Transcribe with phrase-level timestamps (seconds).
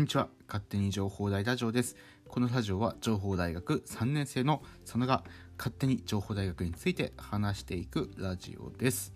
[0.00, 0.30] こんにちは。
[0.48, 1.94] 勝手に情報大ラジオです。
[2.26, 5.24] このラジオは情報大学3年生の佐野が
[5.58, 9.12] 勝手に情報大学について話していくラジオです。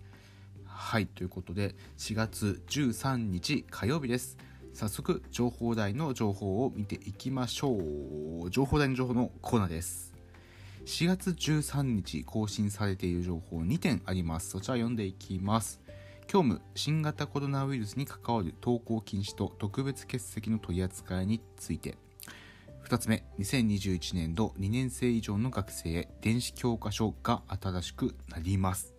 [0.63, 4.37] はい、ということで4月13日火曜日です。
[4.73, 7.79] 早速、情報大の情報を見ていきましょ
[8.43, 8.51] う。
[8.51, 10.13] 情報大の情報のコーナーです。
[10.85, 14.51] 4月13日更新されている情報2点あります。
[14.51, 15.81] そちら読んでいきます。
[16.31, 21.97] 今日も新型コロナウイルスに関わる登校禁止と特別欠席の取り扱いについて。
[22.83, 28.93] 2つ目2021年度2年生以上の学生へ電子教科書が新しくなります。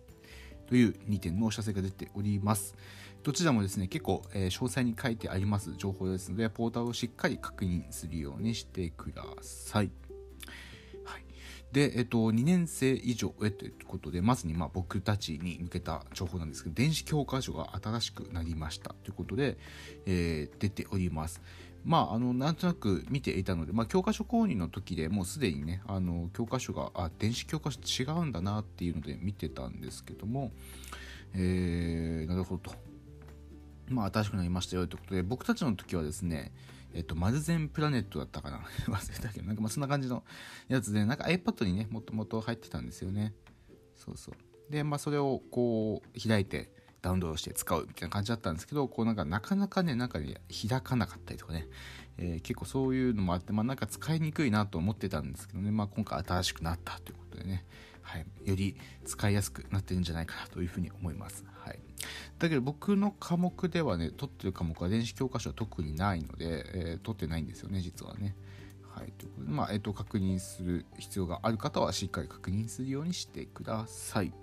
[0.67, 2.75] という2点のお知らせが出ております。
[3.23, 9.91] どちらもですね結構、えー詳細に書いてあります情報ですのでポータルをしっかり確認するようにしてください、
[11.71, 19.57] で、えっと、2年生以上へということで、まずにまあ僕たちに向けた情報なんですけど、電子教科書が新しくなりましたということで、
[20.05, 21.41] えー出ております。
[21.83, 30.51] まあ、あの、なんとなく見ていたので、まあ、教科書購入の時でもうすでにね、あの、教科書が、あ、電子教科書違うんだなっていうので見てたんですけども、
[31.33, 32.75] えーなるほどと。
[33.89, 36.51] まあ、新しくなりましたよということで、僕たちの時はですね、
[36.93, 38.59] えっと、マルゼンプラネットだったかな？
[38.93, 40.23] 忘れたけど、なんかまあそんな感じの
[40.67, 43.33] やつで、なんか iPad にね、もともと入ってたんですよね。
[43.95, 44.71] そうそう。
[44.71, 46.71] で、まあそれをこう、開いて、
[47.01, 51.67] ダウンロードして使うみたいな感じだったんですけど、こうなんかなかなかね、なんかね、開かなかったりとかね、
[52.17, 57.65] えー結構そういうのもあって、まあなんか使いにくいなと思ってたんですけどね、まあ今回新しくなったということでね、
[58.01, 61.45] はい、より使いやすくなってるんじゃないかなというふうに思います。
[61.67, 61.79] はい。
[62.39, 68.35] だけど僕の科目ではね、取ってる科目は電子教科書は特にないので、えー取ってないんですよね、実はね。
[68.93, 69.11] はい。
[69.17, 74.33] ということで、まあ、えっ、と、確認する必要がある方はしっかり確認するようにしてください。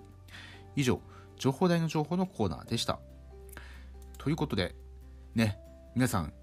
[0.75, 1.01] 以上、
[1.37, 2.99] 情報大の情報のコーナーでした。
[4.17, 4.75] ということで、
[5.33, 5.57] ね、
[5.95, 6.33] 皆さん、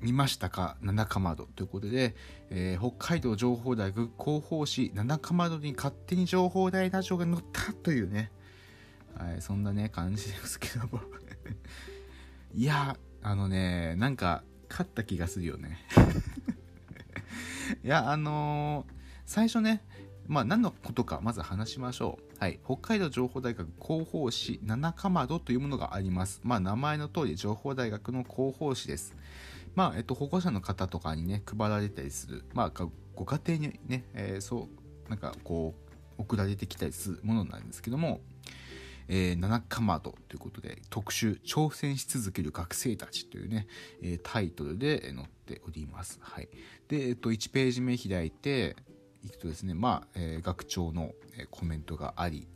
[0.00, 0.76] 見ましたか？
[0.82, 2.14] 七かまどということで、
[2.50, 8.30] えー北海道情報大学広報誌七かまどに勝手に情報大ラジオが載ったというね、
[9.18, 11.00] はい、そんなね、感じですけども。
[12.54, 15.78] いや、あのね、なんか、勝った気がするよね。
[17.82, 18.96] いや、あのー
[19.26, 19.82] 最初ね、
[20.28, 22.38] まあ何のことかまず話しましょう。
[22.38, 22.60] はい。
[22.64, 26.40] 北海道情報大学広報誌七かまどというものがあります。
[26.44, 29.16] まあ名前の通り情報大学の広報誌です。
[29.74, 32.44] まあ、えっと、保護者の方とかにね、配られたりする。
[32.54, 34.68] まあ、ご家庭にね、えーそ
[35.06, 35.74] う、なんかこ
[36.18, 38.20] う、送られてきたりするものなんですけども、
[39.08, 43.66] えー、七かまどということで、特集、挑戦し続ける学生たちというね、
[44.02, 46.18] えータイトルで載っております。
[46.20, 46.48] はい。
[46.88, 48.76] で、えっと、1ページ目開いて
[49.24, 51.12] いくとですね、まあ、えー学長の
[51.50, 52.48] コメントがあり、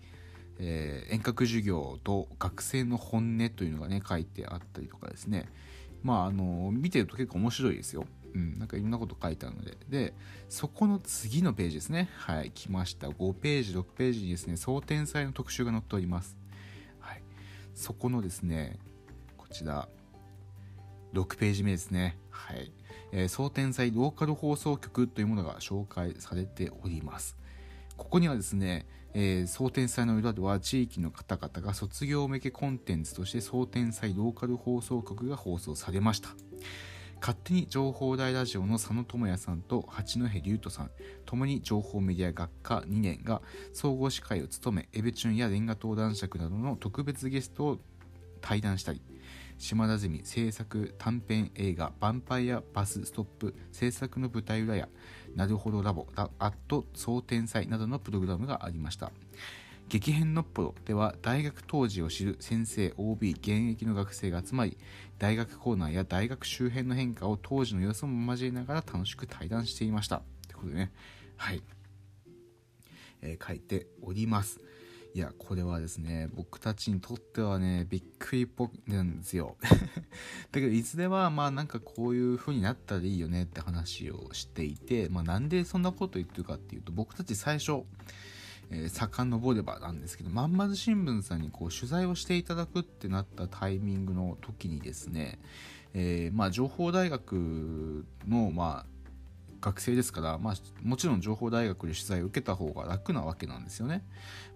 [0.58, 5.48] えー遠隔授業と学生の本音というのがね、書いてあったりとかですね、
[6.02, 8.06] まあ、あの、見てると結構面白いですよ。
[8.34, 9.76] うん、なんかいろんなこと書いてあるので。
[9.88, 10.14] で、
[10.48, 12.08] そこの次のページですね。
[12.16, 13.08] はい、来ました。
[13.08, 16.39] 5ページ、6ページにですね、総天祭の特集が載っております。
[17.80, 18.78] そこのですね、
[19.38, 19.88] こちら、
[21.14, 22.18] 6ページ目ですね。
[22.28, 22.70] はい。
[23.10, 27.38] えー、総天祭ローカル放送局というものが紹介されております。
[27.96, 36.28] ここにはですね、えー、総天祭の裏では地域の方々が卒業向けコンテンツとして総天祭ローカル放送局が放送されました。
[37.20, 40.90] 勝手に情報大ラジオの佐野智也さんと八戸龍斗さん、
[41.26, 43.42] 共に情報メディア学科2年が
[43.74, 47.78] 総合司会を務め、エベチュンやレンガ登壇爵などの特別ゲストを
[48.40, 49.02] 対談したり、
[49.58, 54.88] 島田ゼミ制作短編映画「ヴァンパイアバスストップ」制作の舞台裏や
[55.36, 59.12] 「なるほどラボ」「アット総天祭」などのプログラムがありました。
[59.90, 64.78] 激変のっぽろでは大学当時を知る先生 OB 現役の学生が集まり
[65.18, 70.22] 大学コーナーや大学周辺の変化を当時の様子も交えながら楽しく対談していました。
[70.46, 70.92] ということでね。
[71.36, 71.62] はい、
[73.20, 74.60] えー書いております。
[75.12, 79.56] いや、これはですね、僕たちにとってはね、びっくりっぽいなんですよ。
[80.52, 87.82] だけど、いずれは、まあなんかこういう風になったらいいよねって話をしていて、まあなんでそんなこと言ってるかっていうと、僕たち最初、
[88.70, 95.38] えー、遡ればなんですけど、まんまず新聞さんにこう取材をしていただくってなったタイミングの時にですね、
[95.94, 99.00] えーまあ情報大学の、まあ、
[99.60, 104.04] 学生ですから、まあ、もちろん情報大学で取材を受けた方が楽なわけなんですよね。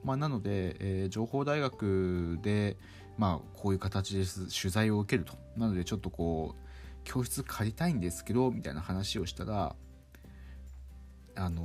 [0.03, 2.77] まあ、なので、えー情報大学で、
[3.19, 5.37] まあ、こういう形で取材を受けると。
[5.57, 6.65] なので、ちょっとこう、
[7.05, 9.77] 教室借りたいんですけど、みたいな話をしたら、
[11.37, 11.63] あの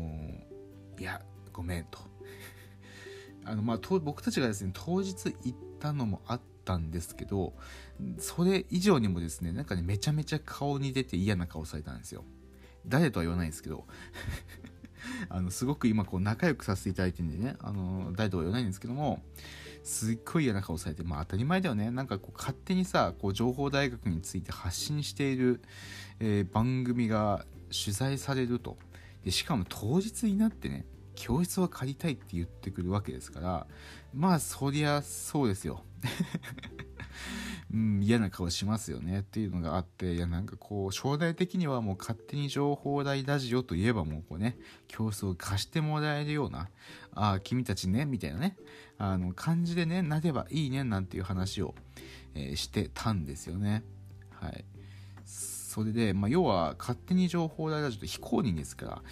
[1.00, 1.22] いや、
[1.54, 2.00] ごめんと。
[3.46, 7.54] あの、まあ、僕たちがですね、当日行ったのもあったんですけど
[8.20, 12.24] それ以上にもですねなんかねめちゃめちゃ顔に出て嫌な顔されたんですよ。
[12.86, 13.86] 誰とは言わないんですけど。
[15.30, 19.24] あのすごく今こう仲良くさせていただいてるんでねあの誰とは言わないんですけども
[19.82, 21.90] すっごい嫌な顔されてまあ当たり前だよね。
[21.90, 25.62] なんかこう勝手にさこう情報大学について発信している、
[26.20, 28.78] えー、番組が取材されると。
[29.24, 30.86] でしかも当日になってね
[31.20, 33.68] 教室を借りたいって言ってくるわけですから
[34.14, 35.84] まあそりゃそうですよ。
[37.72, 44.58] うん、嫌な顔しますよねっていうのがあっていやなんかこう将来的にはもう勝手に情報大ラジオといえばもうこうね
[44.88, 46.70] 教室を貸してもらえるような
[47.14, 48.58] ああ君たちねみたいなね
[48.98, 51.76] あの感じでねなればいいねなんていう話を、
[52.34, 53.84] えー、してたんですよね。
[54.32, 54.66] はい。
[55.70, 59.04] それで、まあ、要は勝手に情報大ラジオって非公認ですから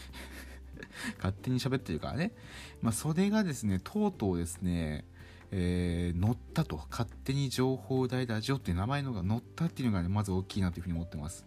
[1.17, 2.31] 勝手に喋ってるからね、
[2.81, 5.05] まあ、それがですねとうとうですね
[5.51, 6.81] えー、乗ったと。
[6.91, 11.45] 勝手に情報大ラジオっていう名前のが乗ったっていうのがねまず大きいなというふうに思ってます。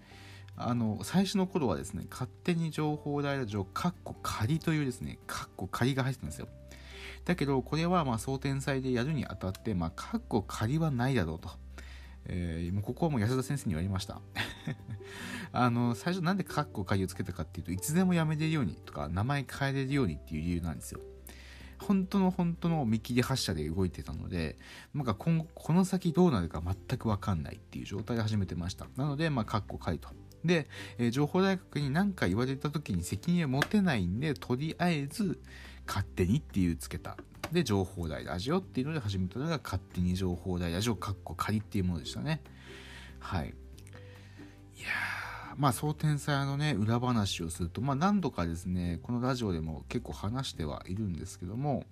[0.56, 6.48] あの最初の頃はですね勝手に情報大ラジオカッコ仮というですねカッコ仮が入ってたんですよ。
[7.24, 11.50] だけどこれはまあ総天祭でやるにあたってまあカッコ仮はないだろうと。
[12.26, 14.20] えー、もうここはもう安田先生に言われました。
[15.52, 21.00] あの最初なんでカッコ仮をつけたかっていうといつでもやめれるようにとか名前変えれるようにっていう理由なんですよ
[21.80, 24.58] 本当の本当の見切り発車で動いてたので、
[24.94, 28.86] なんか今後、この先どうなるか全くわかんないっていう状態で始めてました。
[28.96, 30.10] なので、まあ、カッコ書いと。
[30.44, 30.68] で、
[30.98, 35.40] えー、情報大学に何か言われた時に責任を持てないんで、とりあえず、
[35.86, 37.16] 勝手にっていうつけた。
[37.50, 42.42] で、情報大ラジオっていうので始めたのが、勝手に情報大ラジオ、カッコ仮っていうものでしたね。
[43.18, 43.54] はい。
[44.80, 44.88] いや、
[45.58, 51.84] まあ、総天才のね、裏話をすると、まあ、何度かですね、このラジオでも結構話してはいるんですけども、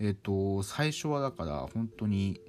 [0.00, 2.40] えっ、と、最初はだから本当に、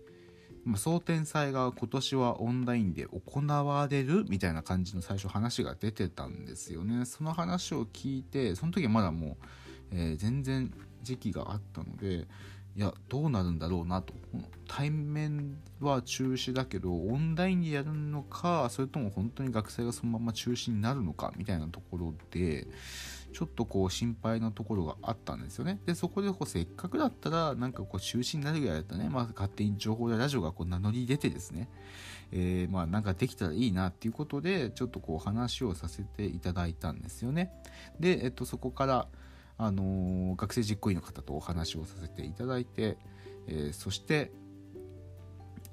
[0.64, 7.06] まあ、総天祭が今年はオンラインで行われるみたいな感じの最初話が出てたんですよね。
[7.06, 9.38] その話を聞いて、その時はまだも
[9.92, 10.74] う、えー、全然
[11.04, 12.26] 時期があったので、
[12.78, 14.14] いやどうなるんだろうなと。
[14.68, 22.68] 対面は中止だけどオンラインでやるのかそれとも本当に学生がそのまま中止になるのかみたいなところで
[23.34, 25.80] ちょっとこう心配なところがあったんですよね。
[25.88, 31.70] でそこでこうせっかくだったらなんかこう中止になるぐらいだったらね、まあ、勝手に情報やラジオがこう名乗り出てですね、
[32.32, 37.52] えー、まあなんかできたらいいなっていうことでちょっとこう話をさせていただいたんですよね。
[38.00, 39.08] で、えっと、そこから
[39.58, 42.98] あの学生実行委員の方とお話をさせていただいて、
[43.48, 44.32] えー、そして、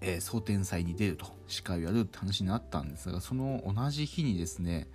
[0.01, 4.89] えー、総天祭に出ると司会をやるって話になったんですがその同じ日にですね、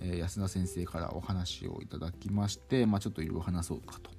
[0.00, 4.10] えー、安田先生からお話をいただきまして、まあ、ちょっといろいろ話そうかと。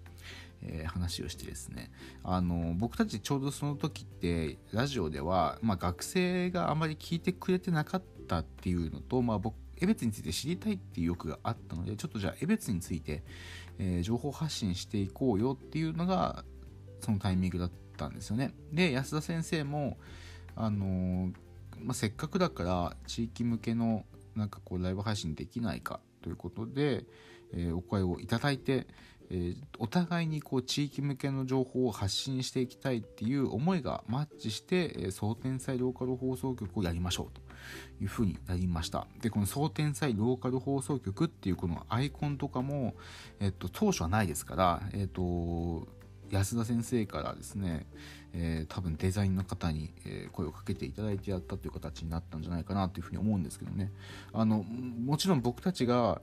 [0.68, 1.92] え、話をしてですね
[2.24, 13.24] あの僕たちちょうどその時ってラジオでは、まあ、学生があまり聞いてくれてなかったっていうのと、まあ、僕江別について知りたいっていう欲があったのでちょっとじゃあ江別について、
[13.78, 16.44] えー、情報発信していこうよっていうのが
[17.02, 18.54] そのタイミングだったんですよね。
[18.72, 19.98] で安田先生も、
[20.56, 21.34] あのー、
[21.82, 24.06] まあ、せっかくだから地域向けの
[24.36, 27.06] なんかこうライブ配信できないかということで、
[27.54, 28.88] えー、お声をいただいて、
[29.30, 37.42] えー、お互いにこう地域向けの情報を発信していきたいっていう思いがマッチして、えー、総天才ローカル放送局をやりましょうと
[38.02, 39.08] いうふうになりました。
[39.22, 42.96] で、この総天才ローカル放送局っていうこのアイコンとかも、
[43.40, 45.88] えっと、当初はないですから、えっと、
[46.32, 47.86] 安田先生からですね、
[48.34, 53.92] えー、多分デザインの方に、え、声をかけていただいてやったという形になったんじゃないかなというふうに思うんですけどね
[54.34, 56.22] あのもちろん僕たちが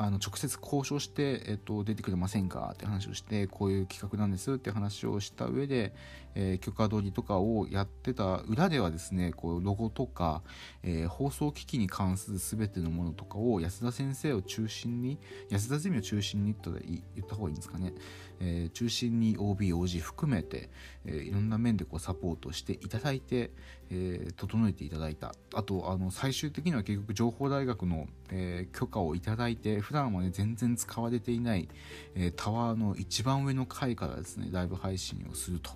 [0.00, 5.92] あの直接交渉して、えっと、出てくれませんかって話をしてこういう企画なんですって話をした上で、
[6.36, 10.42] えー、許可取りとかをやってた裏ではですねこうロゴとか、
[10.84, 15.18] えー、放送機器に関する全てのものとかを安田先生を中心に
[15.50, 17.92] 安田ゼミを中心にと言った方がいいんですかね、
[18.40, 20.70] えー、中心に OBOG 含めて、
[21.04, 23.50] えいろんな面でこうサポートしていただいて、
[23.90, 25.34] え整えていただいた。
[25.54, 31.68] あとあの最終的には結局情報大学の、え許可をいただいて普段はね全然使われていない、
[32.14, 35.70] えタワーの一番上の階からですねライブ配信をすると。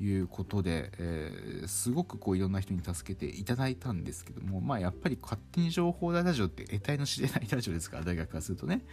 [0.00, 8.84] いうことで、えー、すごくこういろんな人に助けていただいたんですけども、まあやっぱり勝手に情報大ラジオって得体の知れないラジオですから、大学からするとね。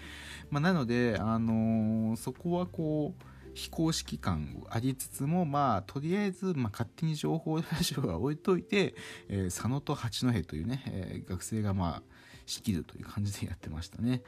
[0.50, 3.24] まあなので、あのー、そこはこう、
[3.58, 8.94] 非公式感ありつつも、まあ、とりあえず、まあ、勝手に情報ラジオは置いといて、
[9.30, 14.22] えー、佐野と八戸というね、えー、学生がまあ、仕切るという感じでやってましたね。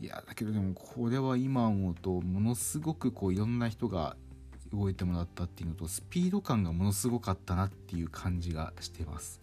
[0.00, 4.16] いや、だけどでも、これは今思うと、ものすごくこう、いろんな人が
[4.74, 9.40] 動いてもらったっていうのとスピード感がものすごかったなっていう感じがしてます。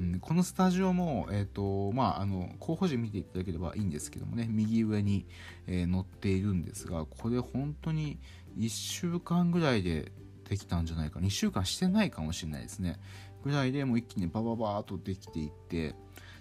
[0.00, 5.24] うん、このスタジオも、えーとまあ、あの候補陣見ていただければいいんですけどもね右上に、
[5.68, 8.18] えー、載っているんですがこれ本当に
[8.58, 10.10] 1週間ぐらいで
[10.48, 12.98] できたんじゃないか2週間してないかもしれないですね
[13.44, 15.94] ぐらいでもう一気にバババーっとできていって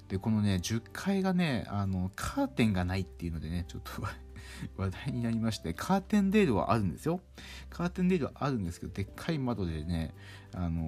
[0.07, 4.01] でこのね10階がねあのカーテンがないっていうのでねちょっと
[4.77, 7.21] 話題になりましてカーテンデールはあるんですよ。
[7.69, 10.13] カーテンデールはあるんですけどでっかい窓でね
[10.55, 10.81] あの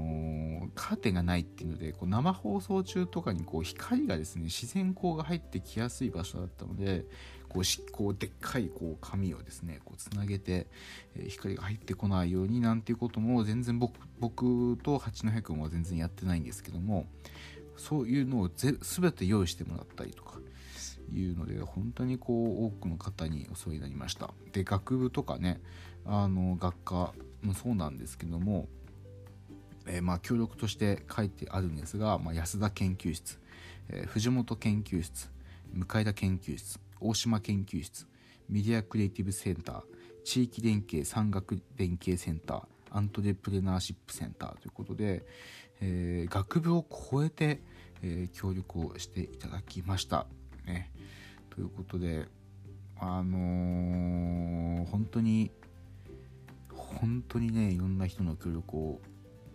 [0.68, 7.06] ー、カーテンがないっていうのでこう生放送中とかにこう光がですね自然光が入ってきやすい場所だったので
[7.50, 10.68] こうしこうでっかいこう紙をですねこうつなげて、
[11.16, 17.08] えー、光が入ってこないようになんていうことも全然僕僕と八戸君は全然やってないんですけども
[17.78, 20.40] そういうのをぜ全て用意してもらったりとか
[21.12, 25.62] いうので本当にこう多くの方にお世話になりましたで学部とかね
[26.06, 28.68] あの学科もそうなんですけども、
[29.88, 33.40] えー、まあ協力として書いてあるんですが、まあ、安田研究室、
[33.90, 35.30] えー、藤本研究室
[35.74, 38.08] 向田研究室大島研究室
[38.50, 39.82] メディアクリエイティブセンター
[40.24, 45.26] 地域連携産学連携センターアントレプレナーシップセンターということで、
[45.82, 47.62] えー、学部を超えて、
[48.02, 50.28] えー、協力をしていただきました。
[50.66, 50.92] ね、
[51.50, 52.28] ということで
[52.98, 55.52] あのー、本当に
[56.70, 59.02] 本当にねいろんな人の協力を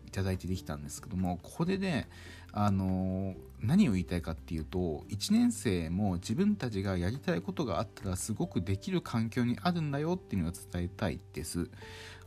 [0.07, 2.09] いただいてできたんですけどもここでね
[2.53, 11.71] あの何を言いたいかっていうと1年生も自分たちがやりたいことがあったらすごくできる環境にあるんだよっていうのを伝えたいです。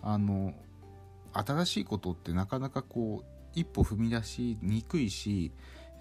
[0.02, 0.54] あの
[1.34, 5.52] 新しいことってなかなかこう一歩踏み出しにくいし、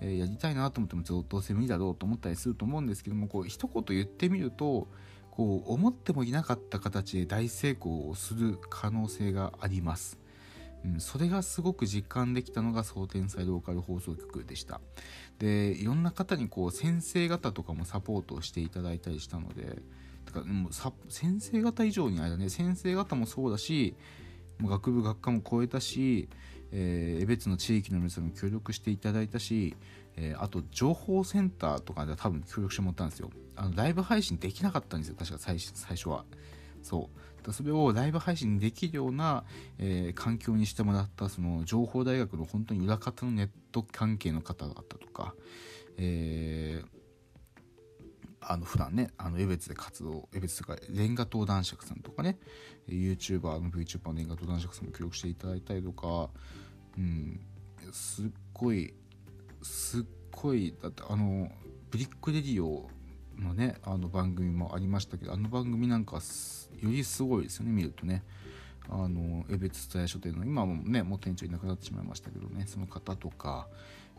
[0.03, 4.89] え、やりたいなと思ってもどうせ無理だろうと思ったりすると思うんですけどもこう一言言ってみると
[5.31, 10.19] こう思ってもいなかった形で大成功をする可能性があります。
[10.85, 14.81] うん、それがすごく実感できたのが総天才ローカル放送局でした。
[15.39, 19.81] でいろんな方にこう先生方とかもサポートをしていただいたりしたので
[20.27, 20.73] だからもう
[21.09, 23.95] 先生方以上にあれだね先生方もそうだし
[24.61, 26.29] 学部学科も超えたし、
[26.73, 29.77] えー、江別の地域の皆さんも協力していただいたし、
[30.17, 33.31] えー、あと情報センターとかで多分協力してもらったんですよ。
[33.57, 35.17] あのライブ配信できなかったんですよ。
[35.19, 36.25] 確か最最初は。
[36.83, 37.53] そう。
[37.53, 39.45] それをライブ配信できるような、
[39.79, 45.35] えー、環境にしてもらったその情報大学の本当に裏方のネット関係の方だったとか、
[45.99, 47.02] えー
[48.45, 52.39] あの普段ねあの江別で活動江別とかレンガ島男爵さんとかね
[52.89, 56.31] YouTuber の VTuber のレンガ島男爵さんも協力していただいたりとか
[56.99, 57.41] うん
[57.93, 58.95] すっごい
[59.63, 61.51] すっごいだってあの
[61.91, 62.89] ブリックレディオ
[63.39, 68.23] のねあの番組もありましたけどあの番組なんかよりすごいですよね見るとね。
[68.89, 73.69] あの江別蔦屋書店の今もねもう店長いなくなってしまいましたけどねその方とか、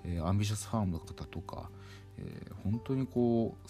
[0.05, 1.69] えー、アンビシャスファームの方とか、
[2.17, 3.69] えー、本当にこう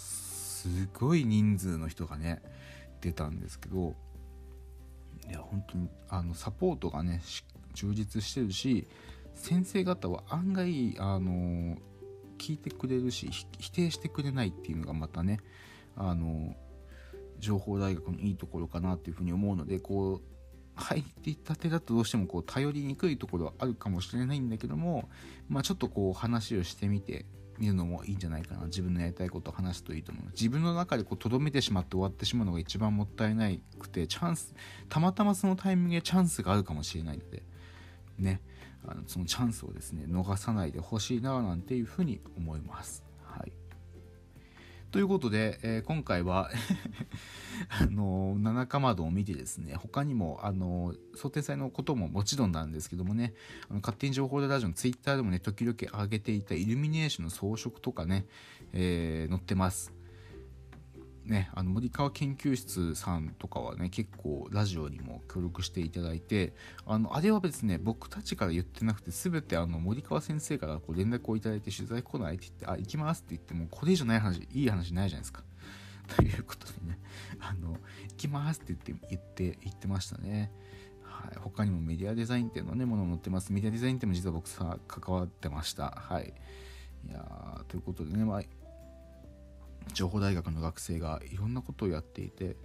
[0.64, 2.42] すごい人数の人がね
[3.02, 3.96] 出たんですけど
[5.30, 7.22] いや本当にあのサポートがね
[7.74, 8.88] 充実してるし
[9.36, 11.78] 先生方は案外あの
[12.38, 13.30] 聞いてくれるし
[13.60, 15.40] 否定してくれないっていうのがまたね
[15.96, 16.56] あの
[17.40, 20.34] 情報大学のいいところかなっていうふうに思うのでこう
[20.76, 25.10] 入りたてだとどうしてもこう頼りにくいところはあるかもしれないんだけども、
[25.50, 27.26] まあ、ちょっとこう話をしてみて
[27.64, 28.66] 見るのもいいんじゃないかな。
[28.66, 30.26] 自分のやりたいことを話すといいと思う。
[30.32, 34.54] 自分の中でとどめてしまって終わってしまうのが一番もったいなくてチャンス
[34.90, 37.44] たまたまそのタイミングでチャンスがあるかもしれないので。
[38.20, 38.42] ね。
[38.86, 43.04] あのそのチャンスをですね逃さないでほしいななんていうふうに思います。
[43.24, 43.54] はい。
[44.94, 46.52] ということで、えー、今回は
[47.82, 53.34] あの七かまどを見てですね他にもあの想定祭のことももちろんなんですけどもね
[53.70, 58.28] あの勝手に情報でラジオのツイッターでもね時々上げていたイルミネーションの装飾とかね、
[58.72, 59.92] えー、載ってます。
[61.26, 66.54] ね、あの森川研究室さんとかはね結構ラジオにも協力していただいて
[66.86, 75.44] あのあれは別にね僕たちから言ってなくて全てあの森川先生からこう連絡をいただいて取材来ないって言ってあ行きますって言ってもこれ以上ない話いい話ないじゃないですか。
[76.18, 77.00] ということでね
[77.40, 77.78] あの行
[78.18, 80.52] きますって言って言って言ってましたね。
[81.04, 83.54] はい、他にもメディアデザインっていうのねもの載ってます。
[83.54, 85.92] メディアデザインっても実は僕さ関わってました。
[85.92, 86.34] はい。
[87.08, 88.42] いやということでね、まあ、
[89.94, 92.56] 情報大学の学生がいろんなことをやっていて、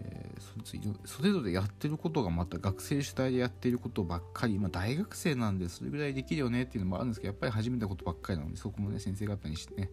[0.00, 9.90] えー、それぞれやってることがまた学生主体でやっていることばっかり、まあ、大学生なんでそれぐらいできるよねっていうのもあるんですけどやっぱり始めたことばっかりなのでそこもね先生方にしてね、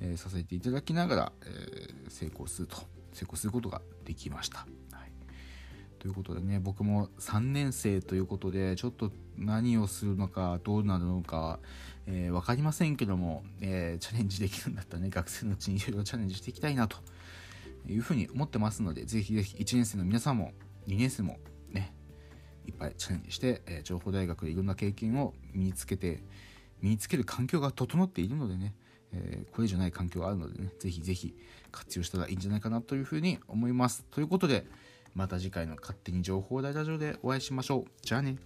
[0.00, 2.76] えー、させていただきながら、えー、成功すると
[3.12, 4.66] 成功することができました。
[5.98, 11.58] ということでね僕も3年生ということでちょっと何をするのかどうなるのか、
[12.06, 16.96] えー、分かりませんけども、えー、チャレンジできるんだったらね学生のうちにいろいろチャレンジしていきたいなと
[17.86, 20.52] いうふうに思ってますのでぜひぜひ1年生の皆さんも
[20.86, 21.38] 2年生も
[21.70, 21.94] ね
[22.66, 26.22] いっぱいチャレンジして、えー、情報大学でいろんな経験を身につけて
[26.80, 28.74] 身につける環境が整っているのでね、
[29.12, 31.34] えー、これ以上ない環境があるのでねぜひぜひ
[31.72, 34.04] 活用したらいいんじゃないかなというふうに思います。
[34.10, 34.66] ということで
[35.14, 37.84] また次回の勝手に情報大ラジオでお会いしましょう。
[38.02, 38.36] じゃあね。